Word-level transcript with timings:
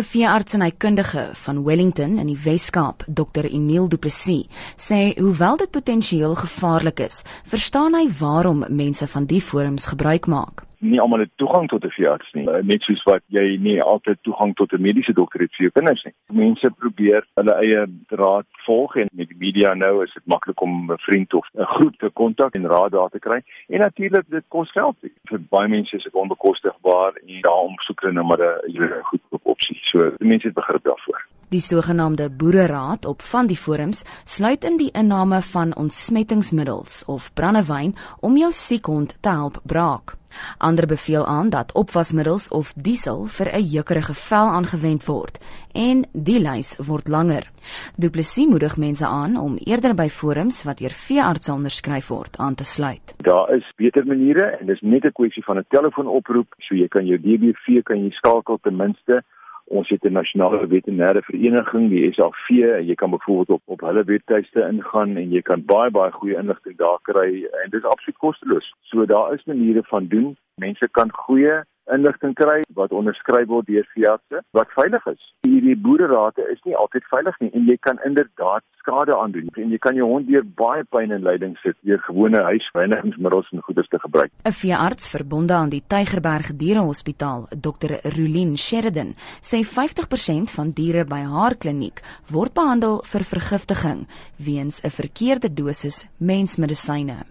'n 0.00 0.02
Veearts 0.02 0.54
en 0.54 0.62
hykundige 0.62 1.30
van 1.32 1.64
Wellington 1.64 2.18
in 2.18 2.26
die 2.26 2.38
Wes-Kaap, 2.44 3.04
Dr. 3.06 3.44
Emile 3.44 3.88
Du 3.88 3.98
Plessis, 3.98 4.48
sê 4.76 5.12
hoewel 5.18 5.56
dit 5.56 5.70
potensieel 5.70 6.34
gevaarlik 6.34 7.00
is, 7.04 7.20
verstaan 7.44 7.94
hy 7.94 8.06
waarom 8.22 8.64
mense 8.68 9.06
van 9.06 9.28
die 9.28 9.42
forums 9.44 9.92
gebruik 9.92 10.26
maak 10.26 10.64
nie 10.80 11.00
almal 11.00 11.20
het 11.20 11.30
toegang 11.36 11.68
tot 11.68 11.84
'n 11.84 11.92
veearts 11.92 12.32
nie. 12.32 12.46
Uh, 12.48 12.62
net 12.62 12.82
soos 12.82 13.02
wat 13.02 13.22
jy 13.28 13.56
nie 13.60 13.82
altyd 13.82 14.18
toegang 14.22 14.54
tot 14.54 14.72
'n 14.72 14.80
mediese 14.80 15.12
dokter 15.12 15.40
het 15.40 15.54
vir 15.56 15.64
jou 15.66 15.70
kinders 15.70 16.04
nie. 16.04 16.14
Mense 16.32 16.70
probeer 16.70 17.26
hulle 17.34 17.54
eie 17.54 17.86
raad 18.08 18.46
volg 18.66 18.96
en 18.96 19.08
met 19.12 19.28
die 19.28 19.36
media 19.38 19.74
nou 19.74 20.02
is 20.04 20.12
dit 20.12 20.26
maklik 20.26 20.60
om 20.60 20.92
'n 20.92 20.98
vriend 20.98 21.34
of 21.34 21.46
'n 21.54 21.64
groep 21.64 21.96
te 21.98 22.10
kontak 22.10 22.54
en 22.54 22.66
raad 22.66 22.92
daar 22.92 23.10
te 23.10 23.18
kry. 23.18 23.42
En 23.68 23.78
natuurlik 23.78 24.24
dit 24.28 24.44
kos 24.48 24.70
geld. 24.70 24.96
Vir 25.24 25.40
baie 25.48 25.68
mense 25.68 25.96
is 25.96 26.02
dit 26.02 26.14
onbekostigbaar 26.14 27.12
en 27.26 27.40
daarom 27.40 27.74
soek 27.76 28.00
hulle 28.00 28.12
nou 28.12 28.26
maar 28.26 28.40
'n 28.40 29.02
goedkoop 29.02 29.46
opsie. 29.46 29.79
So 29.90 30.12
mense 30.18 30.46
het 30.46 30.54
begrip 30.54 30.84
daarvoor. 30.84 31.26
Die 31.50 31.60
sogenaamde 31.60 32.30
boereraad 32.30 33.04
op 33.04 33.22
van 33.22 33.46
die 33.50 33.56
forums 33.56 34.04
sluit 34.24 34.64
in 34.64 34.76
die 34.78 34.90
inname 34.94 35.40
van 35.42 35.74
ontsmettingsmiddels 35.76 37.04
of 37.10 37.32
brandewyn 37.34 37.94
om 38.20 38.36
jou 38.38 38.52
siek 38.54 38.86
hond 38.86 39.16
te 39.20 39.28
help 39.28 39.58
braak. 39.66 40.14
Ander 40.58 40.86
beveel 40.86 41.26
aan 41.26 41.50
dat 41.50 41.72
opwasmiddels 41.72 42.48
of 42.48 42.72
diesel 42.72 43.26
vir 43.26 43.48
'n 43.54 43.62
jeukerige 43.62 44.14
vel 44.14 44.46
aangewend 44.46 45.04
word 45.04 45.38
en 45.72 46.06
die 46.12 46.38
lys 46.38 46.76
word 46.76 47.08
langer. 47.08 47.50
Du 47.96 48.10
Plessis 48.10 48.46
moedig 48.46 48.76
mense 48.76 49.06
aan 49.06 49.36
om 49.36 49.56
eerder 49.56 49.94
by 49.94 50.08
forums 50.08 50.62
wat 50.62 50.78
deur 50.78 50.94
veeartse 51.08 51.52
onderskryf 51.52 52.08
word 52.08 52.36
aan 52.38 52.54
te 52.54 52.64
sluit. 52.64 53.14
Daar 53.16 53.54
is 53.54 53.72
beter 53.76 54.06
maniere 54.06 54.56
en 54.60 54.66
dis 54.66 54.80
net 54.80 55.04
'n 55.04 55.12
kwessie 55.12 55.44
van 55.44 55.58
'n 55.58 55.64
telefoonoproep, 55.68 56.54
so 56.58 56.74
jy 56.74 56.88
kan 56.88 57.06
jou 57.06 57.18
DBV 57.18 57.82
kan 57.82 58.04
jy 58.04 58.10
skakel 58.10 58.58
ten 58.62 58.76
minste 58.76 59.24
ons 59.70 59.88
het 59.88 60.04
'n 60.04 60.12
nasionale 60.12 60.66
veterinêre 60.66 61.22
vereniging 61.22 61.88
die 61.90 62.12
SAV 62.12 62.48
en 62.78 62.86
jy 62.86 62.94
kan 62.94 63.10
byvoorbeeld 63.10 63.50
op 63.50 63.62
op 63.64 63.80
hulle 63.80 64.04
webtuiste 64.04 64.60
ingaan 64.72 65.16
en 65.16 65.30
jy 65.30 65.42
kan 65.42 65.64
baie 65.64 65.90
baie 65.90 66.12
goeie 66.12 66.36
inligting 66.36 66.76
daar 66.76 66.98
kry 67.02 67.46
en 67.62 67.70
dit 67.70 67.80
is 67.82 67.90
absoluut 67.90 68.18
kosteloos. 68.18 68.74
So 68.80 69.06
daar 69.06 69.34
is 69.34 69.44
maniere 69.44 69.82
van 69.82 70.06
doen. 70.06 70.36
Mense 70.54 70.88
kan 70.90 71.10
goeie 71.12 71.62
inligting 71.94 72.34
kry 72.38 72.60
wat 72.78 72.92
onderskryf 72.92 73.48
word 73.48 73.66
deur 73.66 73.86
veeartse 73.94 74.42
wat 74.56 74.72
veilig 74.76 75.06
is. 75.12 75.22
Hierdie 75.46 75.76
boererate 75.76 76.44
is 76.52 76.60
nie 76.64 76.76
altyd 76.76 77.06
veilig 77.12 77.40
nie 77.40 77.50
en 77.54 77.66
jy 77.70 77.76
kan 77.86 77.98
inderdaad 78.06 78.64
skade 78.80 79.16
aandoen 79.16 79.50
en 79.62 79.72
jy 79.74 79.78
kan 79.78 79.98
jou 79.98 80.08
hond 80.08 80.28
deur 80.28 80.46
baie 80.60 80.84
pyn 80.94 81.12
en 81.16 81.24
lyding 81.26 81.56
sit 81.62 81.76
deur 81.86 82.00
gewone 82.06 82.42
huisveiligingsmiddels 82.46 83.50
en 83.52 83.64
goeders 83.66 83.88
te 83.88 83.98
gebruik. 84.04 84.30
'n 84.44 84.56
Veearts 84.62 85.08
verbonde 85.08 85.54
aan 85.54 85.72
die 85.74 85.82
Tygerberg 85.86 86.52
Dierehospitaal, 86.56 87.48
Dr. 87.66 87.98
Rulien 88.16 88.56
Sheridan, 88.56 89.14
sê 89.42 89.64
50% 89.64 90.50
van 90.56 90.72
diere 90.72 91.04
by 91.04 91.22
haar 91.34 91.56
kliniek 91.56 92.02
word 92.30 92.54
behandel 92.54 93.02
vir 93.12 93.24
vergiftiging 93.34 94.06
weens 94.36 94.80
'n 94.84 94.90
verkeerde 94.90 95.48
dosis 95.54 96.06
mensmedisyne 96.18 97.24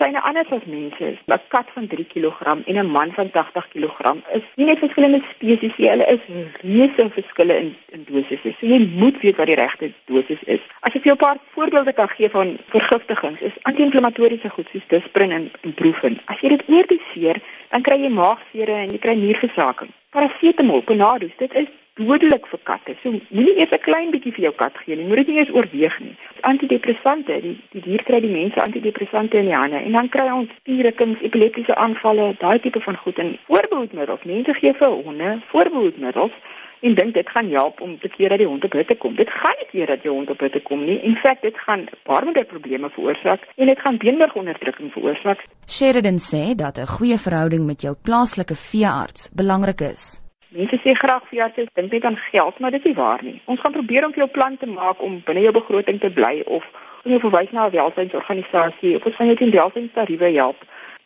medisyne 0.00 0.22
anders 0.22 0.50
as 0.52 0.64
mense 0.66 1.00
is. 1.00 1.18
'n 1.28 1.38
Kat 1.48 1.66
van 1.74 1.86
3 1.86 2.04
kg 2.04 2.40
en 2.66 2.76
'n 2.78 2.90
man 2.90 3.12
van 3.12 3.30
80 3.30 3.68
kg 3.72 4.16
is 4.34 4.42
nie 4.56 4.66
net 4.66 4.78
verskillende 4.78 5.22
spesies 5.34 5.76
nie, 5.76 5.88
hulle 5.88 6.06
is 6.06 6.20
reuse 6.62 7.10
verskille 7.10 7.56
in 7.62 7.76
in 7.92 8.04
dosisse. 8.08 8.54
So 8.60 8.66
jy 8.66 8.78
moet 8.94 9.20
weet 9.20 9.36
wat 9.36 9.46
die 9.46 9.54
regte 9.54 9.92
dosis 10.06 10.42
is. 10.46 10.60
As 10.80 10.94
ek 10.94 11.04
jou 11.04 11.14
'n 11.14 11.24
paar 11.24 11.38
voorbeelde 11.54 11.92
kan 11.92 12.08
gee 12.08 12.28
van 12.28 12.58
vergiftigings, 12.68 13.40
is 13.40 13.62
anti-inflammatoriese 13.62 14.48
goed 14.48 14.68
soos 14.72 14.86
Disprin 14.88 15.32
en 15.32 15.50
Ibuprofen. 15.62 16.20
As 16.24 16.40
jy 16.40 16.48
dit 16.48 16.62
oordoseer, 16.68 17.36
dan 17.70 17.82
kry 17.86 18.00
jy 18.02 18.10
maagseer 18.14 18.68
en 18.68 18.94
jy 18.94 18.98
kry 18.98 19.14
nierversaking. 19.18 19.92
Parasetamol, 20.14 20.82
Panadol, 20.82 21.30
dit 21.38 21.54
is 21.54 21.68
dodelik 22.00 22.46
vir 22.50 22.60
katte. 22.68 22.94
So 23.02 23.10
moenie 23.10 23.56
eers 23.58 23.72
'n 23.72 23.84
klein 23.86 24.10
bietjie 24.10 24.32
vir 24.32 24.44
jou 24.46 24.54
kat 24.62 24.74
gee 24.84 24.96
nie. 24.96 25.06
Moenie 25.06 25.24
dit 25.24 25.36
eers 25.36 25.54
oorweeg 25.54 25.98
nie. 26.00 26.14
Antidepressante, 26.40 27.40
die 27.40 27.56
die 27.72 27.82
dier 27.82 28.02
kry 28.02 28.20
die 28.20 28.32
mense 28.40 28.60
antidepressante 28.60 29.38
in 29.38 29.50
die 29.50 29.54
hande 29.54 29.76
en 29.76 29.92
dan 29.92 30.08
kry 30.08 30.28
ons 30.30 30.50
spierrukkings, 30.60 31.20
epileptiese 31.20 31.74
aanvalle, 31.74 32.34
daai 32.38 32.58
tipe 32.60 32.80
van 32.80 32.96
goed 32.96 33.18
en 33.18 33.38
voorbehoedmiddels. 33.46 34.24
Mense 34.24 34.54
gee 34.54 34.72
vir 34.72 34.88
honde 34.88 35.38
voorbehoedmiddels 35.52 36.32
en 36.80 36.94
dink 36.94 37.14
dit 37.14 37.28
gaan 37.28 37.50
help 37.50 37.80
om 37.80 37.98
te 37.98 38.08
keer 38.08 38.28
dat 38.28 38.38
die 38.38 38.46
hond 38.46 38.64
op 38.64 38.72
hitte 38.72 38.94
kom. 38.94 39.14
Dit 39.14 39.30
gaan 39.30 39.56
nie 39.58 39.68
keer 39.70 39.86
dat 39.86 40.02
jou 40.02 40.14
hond 40.14 40.30
op 40.30 40.40
hitte 40.40 40.60
kom 40.60 40.84
nie. 40.84 40.98
In 41.02 41.16
feite 41.16 41.40
dit 41.50 41.58
gaan 41.66 41.86
baie 42.08 42.44
probleme 42.44 42.90
veroorsaak 42.90 43.44
en 43.56 43.66
dit 43.66 43.80
gaan 43.80 43.96
beenmergonderdrukking 43.96 44.92
veroorsaak. 44.92 45.44
Sheridan 45.66 46.18
sê 46.18 46.54
dat 46.54 46.78
'n 46.78 46.86
goeie 46.96 47.18
verhouding 47.18 47.66
met 47.66 47.80
jou 47.80 47.94
plaaslike 48.02 48.54
veearts 48.54 49.30
belangrik 49.34 49.80
is. 49.80 50.20
Mense 50.48 50.76
sê 50.82 50.94
graag 50.94 51.22
vir 51.28 51.38
jou 51.38 51.50
sê 51.50 51.66
dink 51.74 51.92
net 51.92 52.04
aan 52.04 52.18
geld, 52.30 52.58
maar 52.58 52.70
dit 52.70 52.80
is 52.80 52.86
nie 52.86 52.94
waar 52.94 53.22
nie. 53.22 53.40
Ons 53.44 53.60
gaan 53.60 53.72
probeer 53.72 54.04
om 54.04 54.12
vir 54.12 54.24
jou 54.24 54.30
plan 54.30 54.56
te 54.56 54.66
maak 54.66 55.02
om 55.02 55.22
binne 55.26 55.42
jou 55.42 55.52
begroting 55.52 56.00
te 56.00 56.10
bly 56.10 56.42
of 56.46 56.64
om 57.04 57.10
jou 57.10 57.20
verwys 57.20 57.52
na 57.52 57.66
'n 57.66 57.70
welsynsorganisasie 57.70 58.96
of 58.96 59.06
ons 59.06 59.16
gaan 59.16 59.26
jou 59.26 59.36
teen 59.36 59.50
welsynstariewe 59.50 60.32
help. 60.34 60.56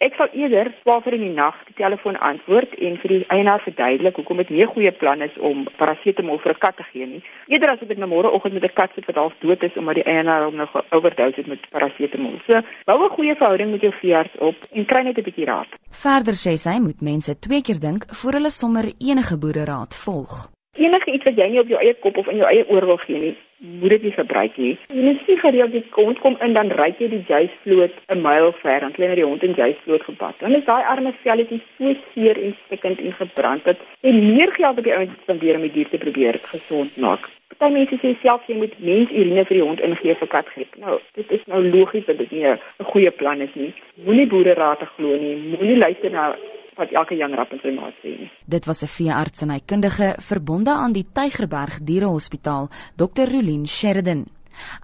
Ek 0.02 0.16
sal 0.18 0.28
eerder 0.34 0.72
12 0.82 1.06
uur 1.06 1.14
in 1.14 1.22
die 1.28 1.34
nag 1.34 1.54
die 1.68 1.76
telefoon 1.78 2.16
antwoord 2.18 2.72
en 2.82 2.96
vir 2.98 3.12
die 3.12 3.26
eienaar 3.30 3.62
verduidelik 3.62 4.16
hoekom 4.18 4.40
dit 4.42 4.50
nie 4.50 4.62
'n 4.64 4.72
goeie 4.74 4.90
plan 4.92 5.22
is 5.22 5.36
om 5.38 5.68
parasetamol 5.78 6.38
vir 6.38 6.52
'n 6.52 6.58
kat 6.58 6.76
te 6.76 6.82
gee 6.92 7.06
nie. 7.06 7.22
Eerder 7.46 7.70
as 7.70 7.82
ek 7.82 7.98
nou 7.98 8.08
môreoggend 8.08 8.54
met 8.54 8.64
'n 8.64 8.74
kat 8.74 8.90
sit 8.94 9.06
wat 9.06 9.16
half 9.16 9.34
dood 9.40 9.62
is 9.62 9.76
omdat 9.76 9.94
die 9.94 10.04
eienaar 10.04 10.44
hom 10.44 10.56
nog 10.56 10.74
oordoos 10.90 11.36
het 11.36 11.46
met 11.46 11.70
parasetamol. 11.70 12.40
So, 12.46 12.60
bou 12.86 13.04
'n 13.04 13.16
goeie 13.16 13.36
verhouding 13.36 13.70
met 13.70 13.80
jou 13.80 13.92
veearts 13.92 14.38
op 14.38 14.56
en 14.72 14.84
kry 14.84 15.02
net 15.02 15.18
'n 15.18 15.22
bietjie 15.22 15.46
raad. 15.46 15.68
Verder 15.90 16.34
sê 16.34 16.56
sy 16.56 16.78
moet 16.80 17.00
mense 17.00 17.38
twee 17.38 17.62
keer 17.62 17.80
dink 17.80 18.04
voor 18.08 18.32
hulle 18.32 18.50
sommer 18.50 18.84
enige 18.98 19.38
boereraad 19.38 19.94
volg. 19.94 20.50
Enige 20.76 21.12
iets 21.12 21.24
wat 21.24 21.36
jy 21.36 21.48
nie 21.48 21.60
op 21.60 21.68
jou 21.68 21.80
eie 21.80 21.94
kop 21.94 22.16
of 22.16 22.26
in 22.26 22.36
jou 22.36 22.48
eie 22.48 22.68
oor 22.68 22.86
wil 22.86 22.96
gee 22.96 23.18
nie, 23.18 23.36
moet 23.80 23.94
dit 23.94 24.02
nie 24.02 24.12
gebruik 24.12 24.56
nie. 24.56 24.78
Jy 24.92 25.02
moet 25.02 25.20
sien 25.26 25.38
gereeld 25.38 25.72
die 25.72 25.84
hond 25.90 26.18
kom 26.18 26.36
in 26.40 26.52
dan 26.56 26.72
ry 26.78 26.90
jy 26.98 27.08
die 27.08 27.24
juisvloot 27.28 27.94
'n 28.08 28.22
myl 28.22 28.52
ver 28.62 28.90
klim 28.96 29.10
jy 29.10 29.14
die 29.20 29.30
hond 29.30 29.42
in 29.42 29.54
juisvloot 29.54 30.02
gepad. 30.02 30.34
Dan 30.38 30.54
is 30.54 30.64
daai 30.64 30.84
arme 30.84 31.12
velletjie 31.22 31.62
so 31.78 31.94
seer 32.12 32.36
en 32.42 32.56
stikkend 32.64 33.00
en 33.00 33.12
gebrand 33.12 33.64
dat 33.64 33.76
jy 34.00 34.12
meer 34.12 34.52
geld 34.52 34.78
op 34.78 34.84
die 34.84 34.96
ouens 34.96 35.16
spandeer 35.22 35.56
om 35.56 35.62
die 35.62 35.72
dier 35.72 35.88
te 35.88 35.98
probeer 35.98 36.40
gesond 36.42 36.96
maak. 36.96 37.28
Party 37.58 37.74
mense 37.74 37.96
sê 38.02 38.14
self 38.22 38.42
jy 38.48 38.56
moet 38.58 38.74
mensurine 38.78 39.44
vir 39.48 39.56
die 39.56 39.62
hond 39.64 39.80
ingee 39.80 40.14
vir 40.20 40.28
katgriep. 40.28 40.76
Nou, 40.82 40.98
dit 41.14 41.30
is 41.30 41.44
nou 41.46 41.62
logies 41.62 42.06
dat 42.06 42.18
dit 42.18 42.30
nie 42.30 42.46
'n 42.46 42.58
goeie 42.92 43.10
plan 43.10 43.40
is 43.40 43.54
nie. 43.54 43.72
Moenie 44.04 44.26
boere 44.26 44.54
raad 44.54 44.78
te 44.78 44.86
glo 44.96 45.16
nie. 45.16 45.36
Moenie 45.36 45.76
luister 45.76 46.10
na 46.10 46.36
wat 46.76 46.92
elke 46.92 47.16
jong 47.16 47.34
rap 47.34 47.52
in 47.52 47.60
sy 47.62 47.72
maat 47.74 47.94
sê. 48.02 48.30
Dit 48.46 48.66
was 48.66 48.82
'n 48.82 48.86
veearts 48.86 49.42
en 49.42 49.50
hy 49.50 49.60
kundige 49.66 50.14
verbonde 50.18 50.70
aan 50.70 50.92
die 50.92 51.06
Tygerberg 51.12 51.78
Dierehospitaal, 51.82 52.68
Dr. 52.96 53.28
Rulien 53.28 53.66
Sheridan. 53.66 54.26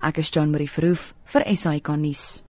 Ek 0.02 0.18
is 0.18 0.30
John 0.30 0.50
Marie 0.50 0.70
Verhoef 0.70 1.14
vir 1.24 1.42
SAK 1.56 1.96
nuus. 1.96 2.42